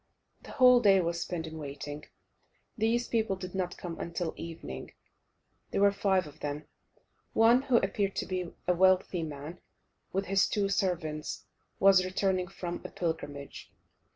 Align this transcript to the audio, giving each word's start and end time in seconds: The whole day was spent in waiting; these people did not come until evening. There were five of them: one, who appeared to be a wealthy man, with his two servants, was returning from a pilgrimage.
The 0.41 0.53
whole 0.53 0.79
day 0.79 0.99
was 0.99 1.21
spent 1.21 1.45
in 1.45 1.59
waiting; 1.59 2.05
these 2.75 3.07
people 3.07 3.35
did 3.35 3.53
not 3.53 3.77
come 3.77 3.99
until 3.99 4.33
evening. 4.35 4.93
There 5.69 5.81
were 5.81 5.91
five 5.91 6.25
of 6.25 6.39
them: 6.39 6.65
one, 7.33 7.61
who 7.61 7.77
appeared 7.77 8.15
to 8.15 8.25
be 8.25 8.51
a 8.67 8.73
wealthy 8.73 9.21
man, 9.21 9.59
with 10.11 10.25
his 10.25 10.47
two 10.47 10.69
servants, 10.69 11.45
was 11.79 12.03
returning 12.03 12.47
from 12.47 12.81
a 12.83 12.89
pilgrimage. 12.89 13.71